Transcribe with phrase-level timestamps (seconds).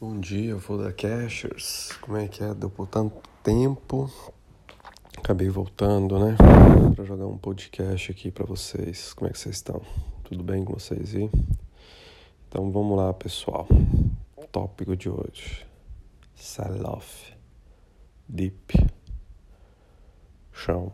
[0.00, 1.90] Bom dia, da Cashers.
[2.00, 2.54] Como é que é?
[2.54, 4.08] Deu por tanto tempo.
[5.16, 6.36] Acabei voltando, né?
[6.94, 9.12] Para jogar um podcast aqui para vocês.
[9.12, 9.82] Como é que vocês estão?
[10.22, 11.28] Tudo bem com vocês aí?
[12.46, 13.66] Então vamos lá, pessoal.
[14.52, 15.66] Tópico de hoje:
[16.32, 17.34] sell-off,
[18.28, 18.74] dip,
[20.52, 20.92] chão,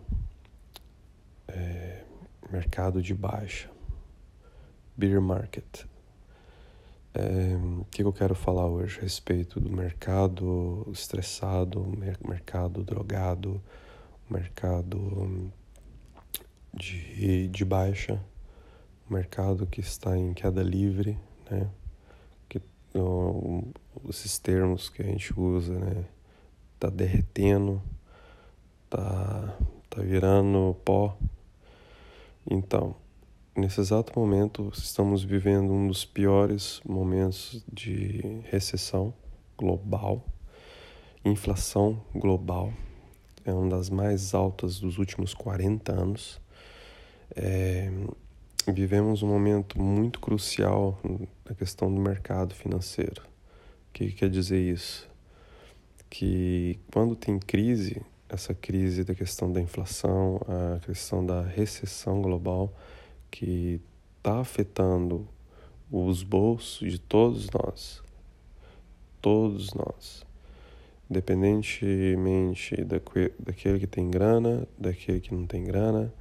[1.47, 2.05] é,
[2.51, 3.71] mercado de baixa,
[4.97, 5.85] beer market
[7.81, 11.87] o que eu quero falar hoje a respeito do mercado estressado,
[12.27, 13.63] mercado drogado,
[14.29, 15.53] mercado
[16.73, 18.21] de, de baixa,
[19.09, 21.17] mercado que está em queda livre,
[21.49, 21.71] né?
[22.49, 22.61] Que,
[24.09, 26.05] esses termos que a gente usa, né?
[26.81, 27.81] Tá derretendo,
[28.91, 29.57] tá,
[29.89, 31.17] tá virando pó.
[32.51, 32.97] Então,
[33.57, 39.15] Nesse exato momento, estamos vivendo um dos piores momentos de recessão
[39.57, 40.27] global,
[41.25, 42.73] inflação global,
[43.45, 46.41] é uma das mais altas dos últimos 40 anos.
[47.37, 47.93] É,
[48.73, 50.99] vivemos um momento muito crucial
[51.49, 53.23] na questão do mercado financeiro.
[53.23, 55.09] O que quer dizer isso?
[56.11, 62.75] Que quando tem crise, essa crise da questão da inflação, a questão da recessão global,
[63.35, 63.81] que
[64.19, 65.27] está afetando
[65.91, 68.01] os bolsos de todos nós,
[69.21, 70.25] todos nós,
[71.11, 76.15] independentemente daquele que tem grana, daquele que não tem grana,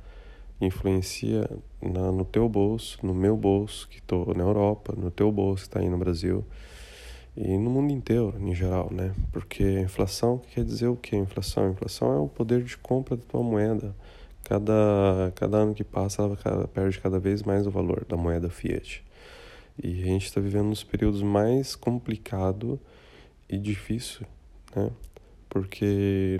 [0.59, 1.47] influencia
[1.79, 5.67] na, no teu bolso, no meu bolso, que estou na Europa, no teu bolso que
[5.69, 6.43] está aí no Brasil
[7.37, 9.13] e no mundo inteiro, em geral, né?
[9.31, 11.15] Porque a inflação quer dizer o que?
[11.15, 13.95] Inflação, a inflação é o poder de compra da tua moeda.
[14.43, 19.03] Cada, cada ano que passa, ela perde cada vez mais o valor da moeda fiat.
[19.81, 22.79] E a gente está vivendo nos períodos mais complicado
[23.49, 24.27] e difícil,
[24.75, 24.91] né?
[25.49, 26.39] Porque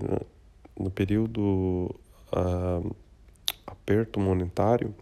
[0.78, 1.96] no período
[2.32, 2.96] uh,
[3.66, 4.94] aperto monetário,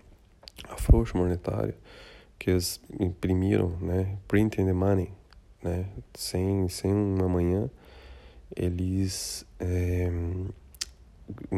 [0.70, 1.74] afrouxo monetário,
[2.38, 4.18] que eles imprimiram, né?
[4.28, 5.12] Printing the money,
[5.64, 5.88] né?
[6.14, 7.70] Sem, sem uma manhã,
[8.56, 9.46] eles...
[9.59, 10.09] É,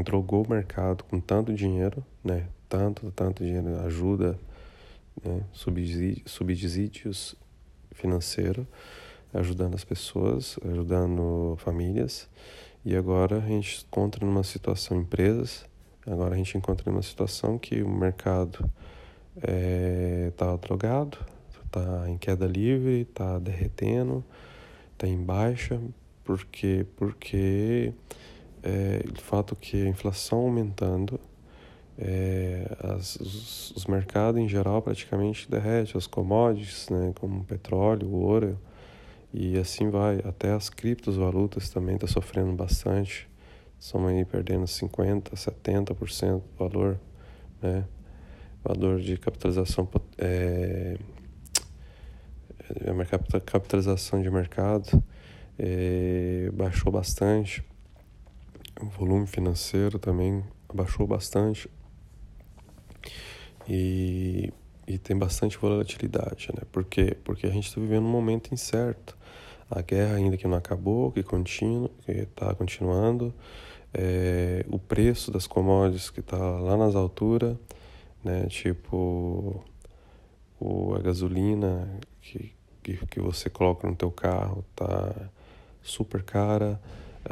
[0.04, 2.48] drogou o mercado com tanto dinheiro, né?
[2.68, 4.38] Tanto, tanto dinheiro, ajuda,
[5.24, 5.44] né?
[5.54, 7.36] subsídios,
[7.92, 8.66] financeiros,
[9.34, 12.28] ajudando as pessoas, ajudando famílias.
[12.86, 15.66] E agora a gente encontra numa situação, empresas,
[16.06, 18.70] agora a gente encontra numa situação que o mercado
[19.36, 21.18] está é, tá drogado,
[21.66, 24.24] está em queda livre, está derretendo,
[24.94, 25.80] está em baixa,
[26.24, 27.94] porque, porque
[28.64, 31.20] é, o fato que a inflação aumentando,
[31.98, 38.58] é, as, os, os, mercados em geral praticamente derretem, as commodities, né, como petróleo, ouro,
[39.34, 40.20] e assim vai.
[40.24, 43.30] Até as criptovalutas também estão tá sofrendo bastante,
[43.78, 47.00] estão aí perdendo 50%, 70% do valor,
[47.62, 47.86] né,
[48.64, 49.88] valor de capitalização,
[50.18, 50.98] é,
[52.70, 55.04] é, capitalização de mercado
[55.60, 57.64] é, baixou bastante
[58.84, 61.70] o volume financeiro também abaixou bastante
[63.68, 64.52] e,
[64.88, 66.64] e tem bastante volatilidade, né?
[66.72, 67.18] Por quê?
[67.24, 69.18] Porque a gente está vivendo um momento incerto.
[69.70, 73.34] A guerra ainda que não acabou, que continua, que está continuando,
[73.94, 77.56] é, o preço das commodities que está lá nas alturas,
[78.24, 78.46] né?
[78.48, 79.64] Tipo
[80.60, 85.14] o, a gasolina que, que, que você coloca no teu carro tá
[85.82, 86.80] super cara.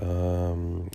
[0.02, 0.86] Um,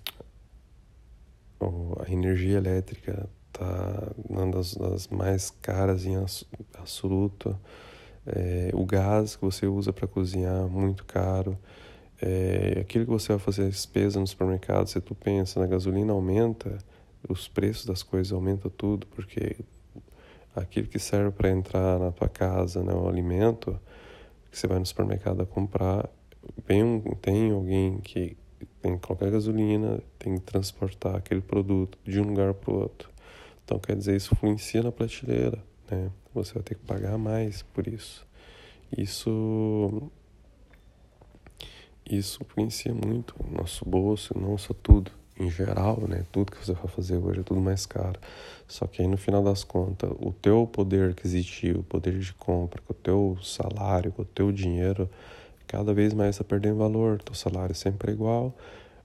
[1.61, 6.17] a energia elétrica está uma das, das, mais caras em
[6.75, 7.59] absoluto.
[8.27, 11.59] É, o gás que você usa para cozinhar, muito caro.
[12.21, 16.79] É, aquilo que você vai fazer despesa no supermercado, se tu pensa na gasolina aumenta,
[17.29, 19.57] os preços das coisas aumentam tudo, porque
[20.55, 23.79] aquilo que serve para entrar na tua casa, né, o alimento,
[24.51, 26.09] que você vai no supermercado a comprar,
[26.67, 28.37] vem um, tem alguém que
[28.87, 33.11] tem que colocar gasolina, tem que transportar aquele produto de um lugar para o outro.
[33.65, 35.59] Então, quer dizer, isso influencia na prateleira,
[35.91, 36.09] né?
[36.33, 38.25] Você vai ter que pagar mais por isso.
[38.97, 40.11] Isso
[42.09, 46.25] isso influencia muito o nosso bolso, não só tudo, em geral, né?
[46.31, 48.21] Tudo que você vai fazer hoje é tudo mais caro.
[48.69, 52.81] Só que aí no final das contas, o teu poder aquisitivo, o poder de compra,
[52.87, 55.11] com o teu salário, com o teu dinheiro,
[55.67, 58.55] cada vez mais está perdendo valor, teu salário sempre é igual,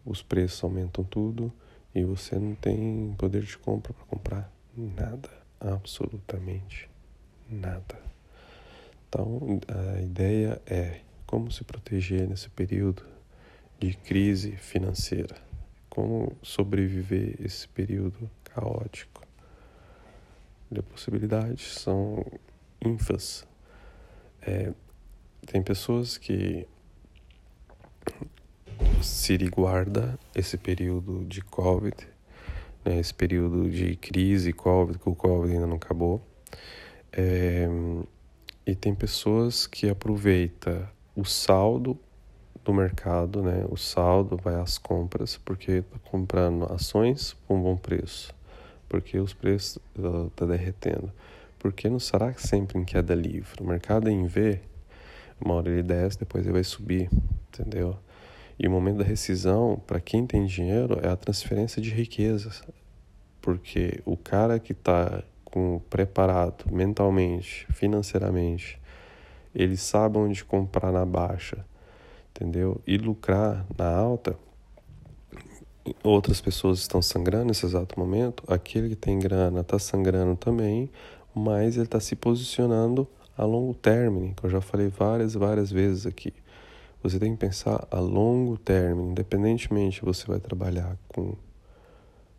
[0.05, 1.51] os preços aumentam tudo
[1.93, 5.29] e você não tem poder de compra para comprar nada,
[5.59, 6.89] absolutamente
[7.49, 7.99] nada.
[9.07, 13.03] Então a ideia é como se proteger nesse período
[13.79, 15.35] de crise financeira,
[15.89, 19.21] como sobreviver esse período caótico.
[20.71, 22.25] As possibilidades são
[22.83, 23.45] ínfimas.
[24.41, 24.71] É,
[25.45, 26.67] tem pessoas que
[29.01, 31.95] se guarda esse período de Covid,
[32.85, 36.21] né, esse período de crise Covid, que o Covid ainda não acabou.
[37.11, 37.67] É,
[38.65, 41.97] e tem pessoas que aproveita o saldo
[42.63, 43.65] do mercado, né?
[43.69, 48.33] O saldo vai às compras porque está comprando ações com bom preço,
[48.87, 51.11] porque os preços estão uh, tá derretendo.
[51.57, 53.61] Porque não será sempre em queda livre.
[53.61, 54.59] O mercado em V,
[55.43, 57.09] uma hora ele desce, depois ele vai subir,
[57.47, 57.97] entendeu?
[58.59, 62.63] E o momento da rescisão, para quem tem dinheiro, é a transferência de riquezas.
[63.41, 65.23] Porque o cara que está
[65.89, 68.79] preparado mentalmente, financeiramente,
[69.53, 71.65] ele sabe onde comprar na baixa,
[72.29, 72.79] entendeu?
[72.85, 74.37] E lucrar na alta.
[76.03, 78.43] Outras pessoas estão sangrando nesse exato momento.
[78.47, 80.89] Aquele que tem grana está sangrando também,
[81.33, 83.07] mas ele está se posicionando
[83.41, 86.31] a longo término, que eu já falei várias, várias vezes aqui.
[87.01, 91.33] Você tem que pensar a longo termo, independentemente você vai trabalhar com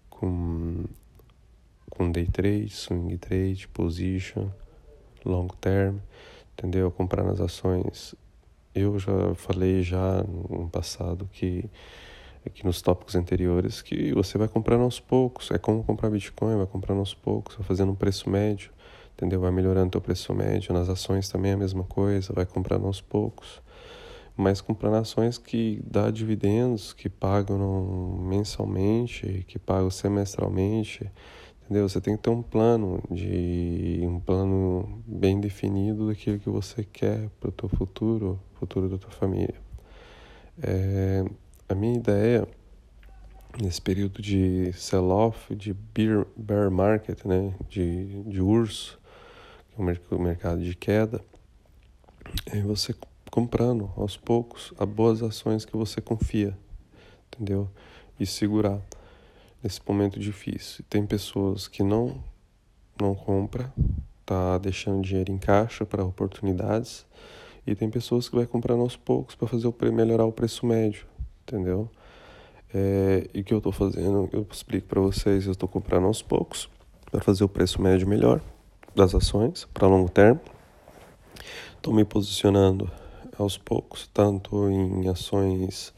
[0.08, 0.84] com
[1.90, 4.48] com day trade, swing trade, position,
[5.24, 5.96] long term,
[6.52, 6.88] entendeu?
[6.92, 8.14] Comprar nas ações.
[8.72, 11.64] Eu já falei já no passado que
[12.46, 16.66] aqui nos tópicos anteriores que você vai comprando aos poucos, é como comprar Bitcoin, vai
[16.66, 18.70] comprando aos poucos, vai fazendo um preço médio,
[19.14, 19.40] entendeu?
[19.40, 23.00] Vai melhorando teu preço médio, nas ações também é a mesma coisa, vai comprando aos
[23.00, 23.62] poucos
[24.36, 31.10] mas com planações que dá dividendos, que pagam mensalmente, que pagam semestralmente,
[31.64, 31.88] entendeu?
[31.88, 37.28] Você tem que ter um plano de um plano bem definido daquilo que você quer
[37.40, 39.60] para o teu futuro, futuro da tua família.
[40.62, 41.24] É,
[41.68, 42.48] a minha ideia
[43.60, 48.98] nesse período de sell-off, de bear, bear market, né, de, de urso,
[49.76, 51.20] o mercado de queda,
[52.46, 52.94] é você
[53.30, 56.56] comprando aos poucos as boas ações que você confia,
[57.28, 57.68] entendeu?
[58.20, 58.80] E segurar
[59.62, 60.84] nesse momento difícil.
[60.88, 62.22] Tem pessoas que não
[63.00, 63.72] não compra,
[64.24, 67.06] tá deixando dinheiro em caixa para oportunidades,
[67.66, 71.06] e tem pessoas que vai comprando aos poucos para fazer o melhorar o preço médio,
[71.42, 71.90] entendeu?
[72.72, 76.22] É, e o que eu estou fazendo, eu explico para vocês, eu estou comprando aos
[76.22, 76.68] poucos
[77.10, 78.40] para fazer o preço médio melhor
[78.94, 80.40] das ações para longo termo.
[81.76, 82.90] Estou me posicionando
[83.38, 85.92] aos poucos, tanto em ações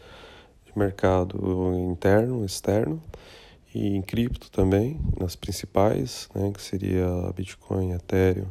[0.65, 3.03] de mercado interno, externo,
[3.75, 8.47] e em cripto também, nas principais, né, que seria Bitcoin, Ethereum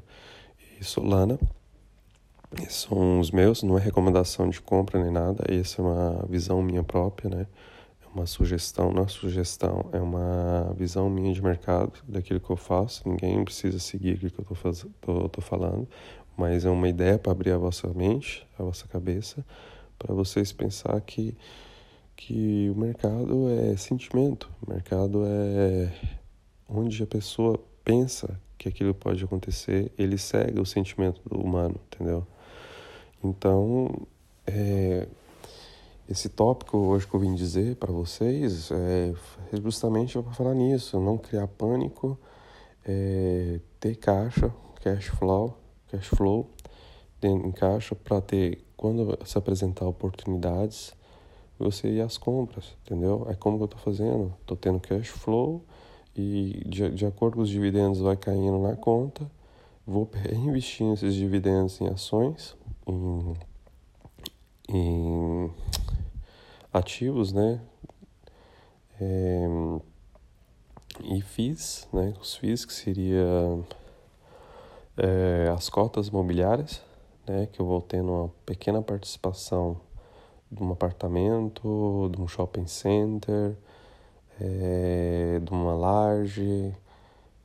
[0.80, 1.40] e Solana.
[2.62, 6.62] Esses são os meus, não é recomendação de compra nem nada, essa é uma visão
[6.62, 7.48] minha própria, né?
[8.14, 13.08] Uma sugestão, não é sugestão, é uma visão minha de mercado, daquilo que eu faço.
[13.10, 15.88] Ninguém precisa seguir o que eu estou falando
[16.38, 19.46] mas é uma ideia para abrir a vossa mente, a vossa cabeça,
[19.98, 21.36] para vocês pensar que
[22.16, 25.92] que o mercado é sentimento, o mercado é
[26.70, 32.26] onde a pessoa pensa que aquilo pode acontecer, ele segue o sentimento do humano, entendeu?
[33.22, 34.08] Então,
[34.46, 35.08] é,
[36.10, 39.14] esse tópico hoje que eu vim dizer para vocês é
[39.62, 42.18] justamente para falar nisso, não criar pânico,
[42.86, 45.58] é, ter caixa, cash flow,
[45.88, 46.50] cash flow
[47.22, 50.94] em caixa para ter, quando se apresentar oportunidades,
[51.58, 53.26] você ir às compras, entendeu?
[53.30, 54.34] É como que eu estou fazendo.
[54.42, 55.64] Estou tendo cash flow
[56.16, 59.30] e de, de acordo com os dividendos vai caindo na conta,
[59.86, 62.56] vou reinvestindo esses dividendos em ações,
[62.86, 63.34] em,
[64.70, 65.52] em
[66.74, 67.62] ativos, né?
[69.00, 69.48] É,
[71.04, 72.14] e FIIs, né?
[72.20, 73.26] Os FIIs que seria
[74.98, 76.82] é, as cotas mobiliárias,
[77.28, 79.80] né, que eu vou tendo uma pequena participação
[80.52, 83.56] de um apartamento, de um shopping center,
[84.40, 86.74] é, de uma laje,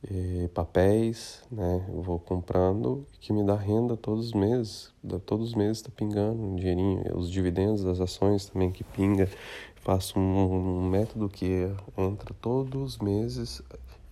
[0.07, 4.93] é, papéis, né, eu vou comprando que me dá renda todos os meses,
[5.25, 9.29] todos os meses está pingando um dinheirinho, os dividendos das ações também que pinga,
[9.75, 13.61] faço um, um método que entra todos os meses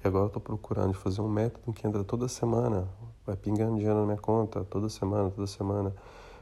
[0.04, 2.90] e agora estou procurando fazer um método que entra toda semana,
[3.26, 5.96] vai pingando dinheiro na minha conta toda semana, toda semana.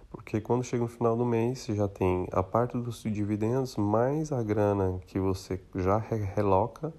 [0.10, 4.32] Porque quando chega no final do mês, você já tem a parte dos dividendos mais
[4.32, 6.94] a grana que você já reloca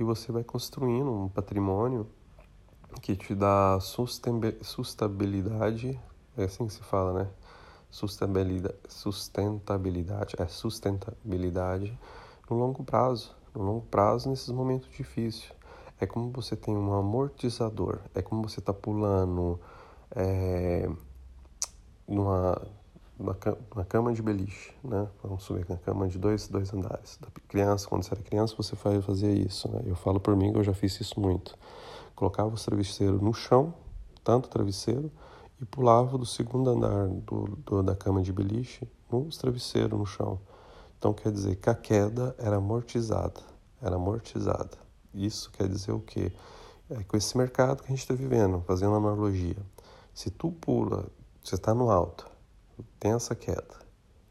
[0.00, 2.06] e você vai construindo um patrimônio
[3.02, 6.00] que te dá sustentabilidade,
[6.38, 7.28] é assim que se fala, né?
[7.90, 11.98] sustentabilidade, sustentabilidade, é sustentabilidade
[12.48, 15.52] no longo prazo, no longo prazo nesses momentos difíceis.
[16.00, 19.60] É como você tem um amortizador, é como você está pulando
[20.12, 20.88] é,
[22.08, 22.58] numa,
[23.20, 25.06] numa, cama de beliche, né?
[25.22, 27.18] Vamos subir uma cama de dois, dois andares.
[27.20, 29.82] Da criança, quando você era criança, você fazia isso, né?
[29.84, 31.56] Eu falo por mim que eu já fiz isso muito.
[32.16, 33.74] Colocava os travesseiros no chão,
[34.24, 35.12] tanto travesseiro,
[35.60, 40.40] e pulava do segundo andar do, do, da cama de beliche nos travesseiros no chão.
[40.98, 43.40] Então quer dizer que a queda era amortizada,
[43.82, 44.78] era amortizada.
[45.12, 46.32] Isso quer dizer o quê?
[46.88, 49.56] É com esse mercado que a gente está vivendo, fazendo analogia.
[50.14, 51.06] Se tu pula,
[51.42, 52.29] você está no alto,
[52.98, 53.78] tem essa queda,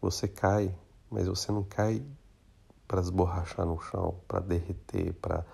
[0.01, 0.73] você cai,
[1.09, 2.05] mas você não cai
[2.87, 5.45] para esborrachar no chão, para derreter, para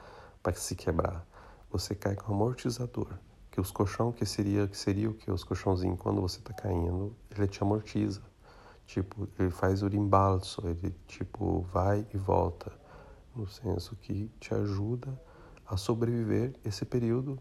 [0.53, 1.25] se quebrar.
[1.69, 3.17] Você cai com amortizador
[3.55, 7.15] que os colchão que seria que seria o que os colchãozinhos quando você está caindo
[7.31, 8.21] ele te amortiza.
[8.85, 12.71] Tipo ele faz o rimbalso ele tipo vai e volta.
[13.33, 15.17] No senso que te ajuda
[15.65, 17.39] a sobreviver esse período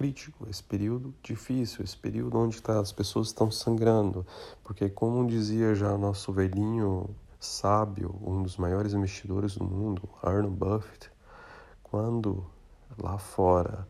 [0.00, 4.26] crítico esse período difícil esse período onde tá, as pessoas estão sangrando
[4.64, 11.10] porque como dizia já nosso velhinho sábio um dos maiores investidores do mundo Warren Buffett
[11.82, 12.46] quando
[12.96, 13.86] lá fora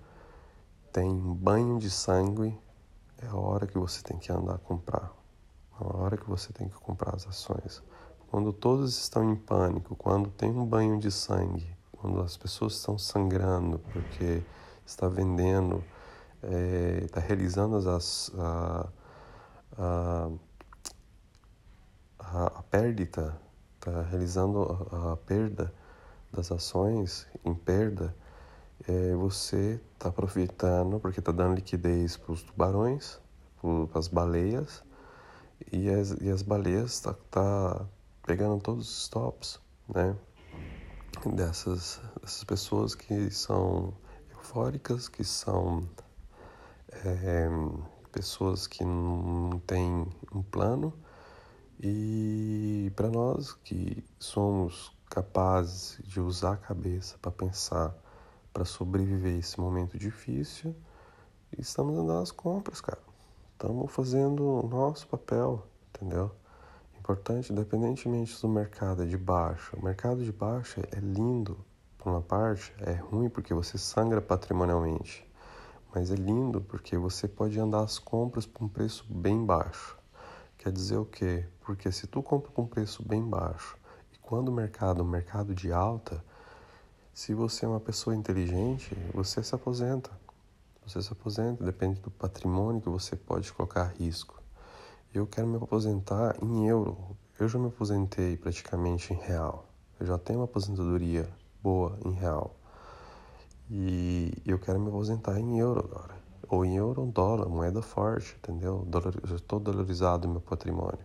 [0.92, 2.58] tem um banho de sangue,
[3.18, 5.12] é a hora que você tem que andar a comprar.
[5.80, 7.82] É a hora que você tem que comprar as ações.
[8.30, 12.98] Quando todos estão em pânico, quando tem um banho de sangue, quando as pessoas estão
[12.98, 14.42] sangrando porque
[14.84, 15.84] está vendendo,
[16.42, 18.88] é, está realizando as, a,
[19.78, 20.30] a,
[22.18, 23.40] a, a perda,
[23.76, 25.72] está realizando a, a perda
[26.32, 28.14] das ações em perda,
[28.88, 33.20] é, você está aproveitando porque está dando liquidez para os tubarões,
[33.90, 34.82] para as baleias,
[35.70, 37.86] e as, e as baleias estão tá, tá
[38.22, 40.16] pegando todos os stops, né?
[41.34, 43.92] Dessas, dessas pessoas que são
[44.32, 45.86] eufóricas, que são
[46.92, 47.48] é,
[48.12, 50.92] pessoas que não têm um plano,
[51.82, 57.94] e para nós que somos capazes de usar a cabeça para pensar
[58.52, 60.74] para sobreviver esse momento difícil.
[61.58, 63.00] Estamos andando às compras, cara.
[63.52, 66.30] Estamos fazendo o nosso papel, entendeu?
[66.98, 69.76] Importante, independentemente do mercado é de baixa.
[69.76, 71.58] O mercado de baixa é lindo
[71.98, 75.29] por uma parte, é ruim porque você sangra patrimonialmente.
[75.94, 79.98] Mas é lindo porque você pode andar as compras por um preço bem baixo.
[80.56, 81.46] Quer dizer o quê?
[81.60, 83.76] Porque se tu compra com um preço bem baixo
[84.12, 86.22] e quando o mercado, o mercado de alta,
[87.12, 90.10] se você é uma pessoa inteligente, você se aposenta.
[90.86, 94.40] Você se aposenta, depende do patrimônio que você pode colocar a risco.
[95.12, 97.16] Eu quero me aposentar em euro.
[97.38, 99.66] Eu já me aposentei praticamente em real.
[99.98, 101.28] Eu já tenho uma aposentadoria
[101.62, 102.54] boa em real.
[103.72, 106.18] E eu quero me aposentar em euro agora.
[106.48, 108.84] Ou em euro ou dólar, moeda forte, entendeu?
[108.84, 110.98] Dolor, eu estou dolarizado meu patrimônio.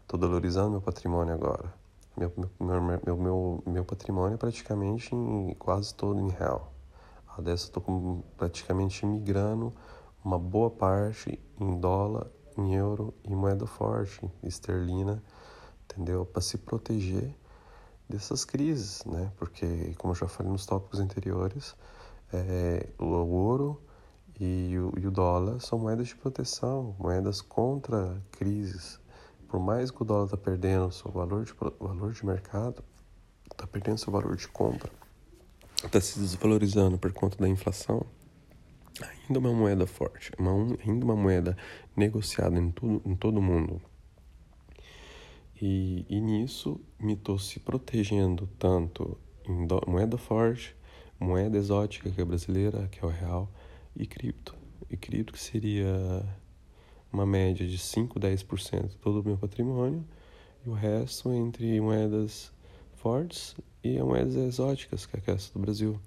[0.00, 1.70] Estou dolarizando meu patrimônio agora.
[2.16, 6.72] Meu, meu, meu, meu, meu patrimônio é praticamente em, quase todo em real.
[7.36, 9.70] A dessa estou praticamente migrando
[10.24, 15.22] uma boa parte em dólar, em euro e moeda forte, esterlina,
[15.84, 16.24] entendeu?
[16.24, 17.34] Para se proteger
[18.12, 19.32] dessas crises, né?
[19.36, 21.74] Porque, como eu já falei nos tópicos anteriores,
[22.32, 23.82] é, o ouro
[24.38, 29.00] e o, e o dólar são moedas de proteção, moedas contra crises
[29.52, 32.82] por mais que o dólar está perdendo seu valor de, valor de mercado,
[33.50, 34.90] está perdendo seu valor de compra,
[35.84, 38.02] está se desvalorizando por conta da inflação,
[38.98, 40.52] ainda uma moeda forte, uma,
[40.82, 41.54] ainda uma moeda
[41.94, 43.78] negociada em, tudo, em todo mundo.
[45.64, 49.16] E, e nisso me estou se protegendo tanto
[49.48, 50.74] em do, moeda forte,
[51.20, 53.48] moeda exótica que é brasileira, que é o real,
[53.94, 54.56] e cripto.
[54.90, 56.26] E cripto que seria
[57.12, 60.04] uma média de 5, 10% de todo o meu patrimônio
[60.66, 62.52] e o resto entre moedas
[62.94, 63.54] fortes
[63.84, 66.00] e moedas exóticas, que é a do Brasil.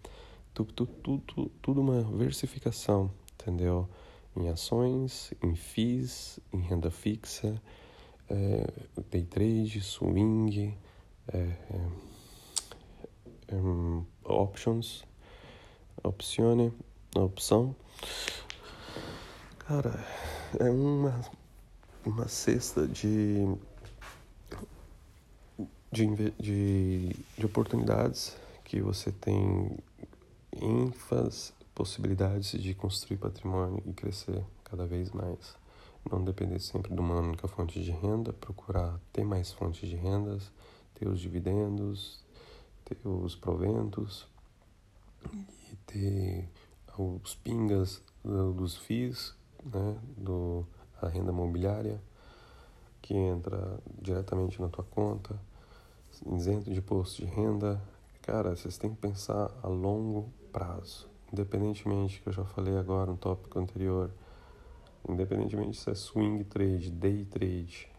[0.53, 3.87] Tudo, tudo, tudo, tudo uma versificação, entendeu?
[4.35, 7.61] Em ações, em FIIs, em renda fixa,
[8.29, 8.67] é,
[9.11, 10.77] day trade, swing,
[11.27, 11.55] é, é,
[13.49, 13.55] é
[14.23, 15.03] options,
[16.03, 16.73] opcione,
[17.15, 17.75] opção.
[19.59, 20.05] Cara,
[20.59, 21.21] é uma,
[22.05, 23.47] uma cesta de,
[25.91, 29.77] de, de, de oportunidades que você tem
[30.61, 35.55] ínfimas possibilidades de construir patrimônio e crescer cada vez mais.
[36.11, 40.51] Não depender sempre de uma única fonte de renda, procurar ter mais fontes de rendas,
[40.93, 42.23] ter os dividendos,
[42.83, 44.27] ter os proventos
[45.71, 46.49] e ter
[46.97, 50.65] os pingas dos FIIs, né, do,
[51.01, 52.01] a renda imobiliária,
[53.01, 55.39] que entra diretamente na tua conta,
[56.33, 57.81] isento de imposto de renda.
[58.21, 63.17] Cara, vocês têm que pensar a longo prazo, independentemente que eu já falei agora no
[63.17, 64.11] tópico anterior,
[65.07, 67.89] independentemente se é swing trade, day trade,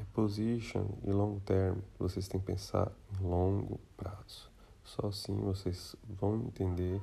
[0.00, 4.50] é position e long term, vocês têm que pensar em longo prazo.
[4.84, 7.00] Só assim vocês vão entender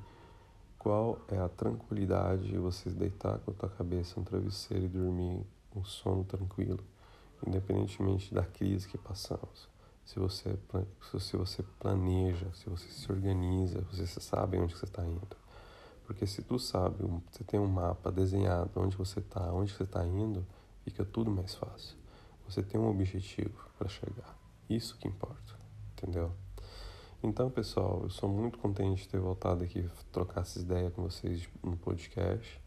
[0.80, 5.84] qual é a tranquilidade de vocês deitar com a cabeça no travesseiro e dormir um
[5.84, 6.84] sono tranquilo,
[7.46, 9.68] independentemente da crise que passamos.
[10.06, 10.58] Se você,
[11.20, 15.45] se você planeja, se você se organiza, você sabe onde você está indo.
[16.06, 20.06] Porque se tu sabe, você tem um mapa desenhado onde você está, onde você está
[20.06, 20.46] indo,
[20.84, 21.98] fica tudo mais fácil.
[22.48, 24.38] Você tem um objetivo para chegar.
[24.70, 25.56] Isso que importa,
[25.94, 26.32] entendeu?
[27.24, 31.50] Então, pessoal, eu sou muito contente de ter voltado aqui trocar essas ideias com vocês
[31.64, 32.62] no podcast.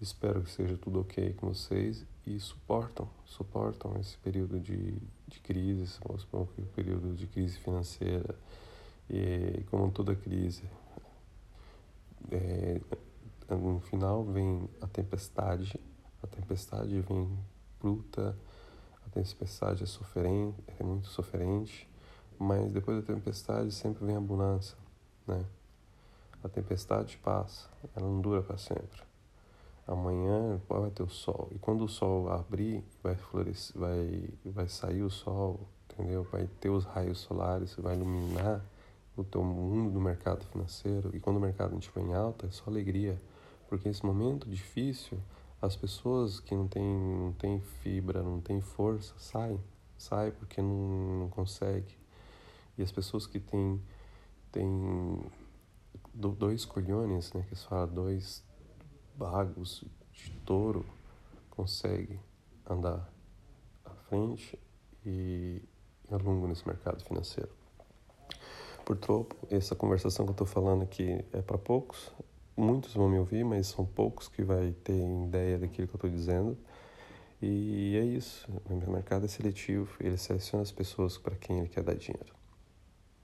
[0.00, 5.82] Espero que seja tudo ok com vocês e suportam, suportam esse período de, de crise,
[5.82, 8.34] esse período de crise financeira
[9.10, 10.62] e como toda crise,
[12.30, 12.80] é,
[13.54, 15.80] no final vem a tempestade,
[16.22, 17.38] a tempestade vem
[17.80, 18.36] bruta,
[19.06, 21.88] a tempestade é, sofrente, é muito sofrente,
[22.38, 24.76] mas depois da tempestade sempre vem a bonança,
[25.26, 25.44] né?
[26.42, 29.02] A tempestade passa, ela não dura para sempre.
[29.86, 35.02] Amanhã vai ter o sol e quando o sol abrir, vai florescer, vai vai sair
[35.02, 36.22] o sol, entendeu?
[36.24, 38.62] Vai ter os raios solares, vai iluminar
[39.20, 42.70] o teu mundo do mercado financeiro e quando o mercado estiver em alta é só
[42.70, 43.20] alegria,
[43.68, 45.18] porque nesse momento difícil
[45.60, 49.60] as pessoas que não têm não tem fibra, não têm força, saem,
[49.96, 51.96] saem porque não, não consegue.
[52.76, 53.82] E as pessoas que têm,
[54.52, 55.20] têm
[56.14, 58.44] dois colhões, né, que se fala dois
[59.16, 60.86] bagos de touro,
[61.50, 62.20] conseguem
[62.64, 63.12] andar
[63.84, 64.56] à frente
[65.04, 65.60] e,
[66.08, 67.50] e ao longo nesse mercado financeiro.
[68.88, 72.10] Por troco, essa conversação que eu estou falando aqui é para poucos.
[72.56, 74.96] Muitos vão me ouvir, mas são poucos que vai ter
[75.26, 76.56] ideia daquilo que eu estou dizendo.
[77.42, 78.50] E é isso.
[78.64, 79.94] O mercado é seletivo.
[80.00, 82.34] Ele seleciona as pessoas para quem ele quer dar dinheiro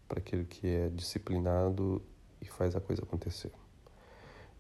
[0.07, 2.03] para aquele que é disciplinado
[2.43, 3.51] e faz a coisa acontecer.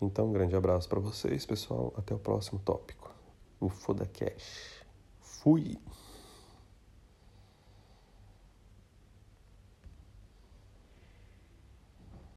[0.01, 1.93] Então, um grande abraço para vocês, pessoal.
[1.99, 3.15] Até o próximo tópico.
[3.61, 4.83] O Foda Cash.
[5.21, 5.77] Fui!